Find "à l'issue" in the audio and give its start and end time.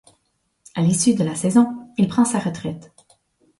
0.73-1.13